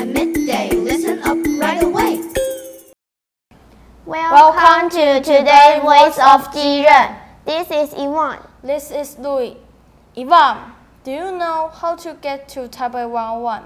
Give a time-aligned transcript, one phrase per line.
[0.00, 0.70] at midday.
[0.70, 2.22] Listen up right away.
[4.06, 7.18] Welcome to today's Voice of Jiren.
[7.44, 8.38] This is Ivan.
[8.62, 9.58] This is Louis.
[10.16, 10.72] Ivan,
[11.04, 13.62] do you know how to get to Taipei 101?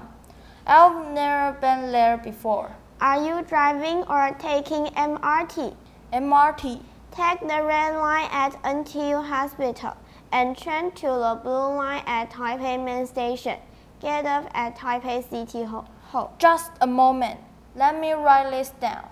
[0.67, 2.69] I've never been there before.
[2.99, 5.73] Are you driving or taking MRT?
[6.11, 6.81] MRT.
[7.11, 9.95] Take the red line at NTU Hospital
[10.33, 13.57] and turn to the blue line at Taipei Main Station.
[14.01, 15.87] Get off at Taipei City Hall.
[16.37, 17.39] Just a moment.
[17.75, 19.07] Let me write this down.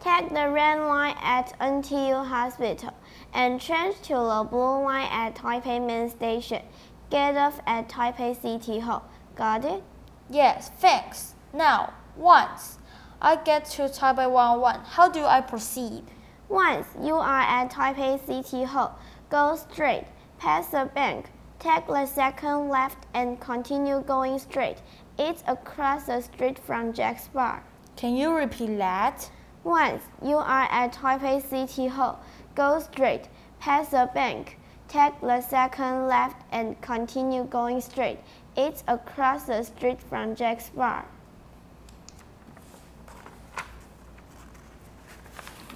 [0.00, 2.94] Take the red line at NTU Hospital
[3.34, 6.62] and change to the blue line at Taipei Main Station.
[7.10, 9.04] Get off at Taipei City Hall.
[9.36, 9.82] Got it?
[10.28, 11.34] Yes, thanks.
[11.52, 12.78] Now, once
[13.20, 16.04] I get to Taipei 101, how do I proceed?
[16.48, 20.06] Once you are at Taipei City Hall, go straight,
[20.38, 21.26] past the bank,
[21.60, 24.78] take the second left and continue going straight.
[25.18, 27.62] It's across the street from Jack's Bar.
[27.96, 29.30] Can you repeat that?
[29.62, 32.18] Once you are at Taipei City Hall,
[32.54, 34.56] go straight, past the bank,
[34.88, 38.18] take the second left and continue going straight.
[38.56, 41.04] It's across the street from Jack's Bar.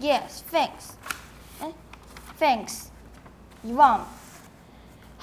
[0.00, 0.96] Yes, thanks.
[1.60, 1.72] Eh?
[2.36, 2.90] Thanks.
[3.66, 4.00] Ivan,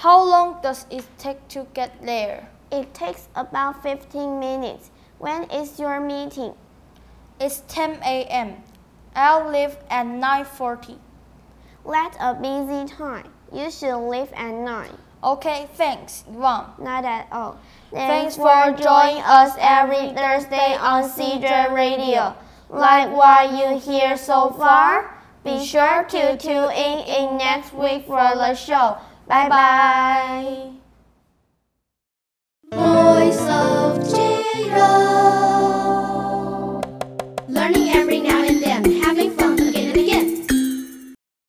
[0.02, 2.50] how long does it take to get there?
[2.72, 4.90] It takes about 15 minutes.
[5.20, 6.56] When is your meeting?
[7.40, 8.64] It's 10 a.m.
[9.16, 10.98] I'll leave at 9:40.
[11.86, 13.30] That's a busy time.
[13.54, 14.90] You should leave at 9.
[15.24, 16.66] Okay, thanks, Ivan.
[16.80, 17.60] Not at all.
[17.92, 22.34] Thanks for joining us every Thursday on CJ Radio.
[22.70, 25.22] Like what you hear so far?
[25.44, 28.98] Be sure to tune in, in next week for the show.
[29.32, 30.72] Bye bye.
[32.74, 34.84] Voice of Jiren.
[37.48, 39.01] Learning every now and then.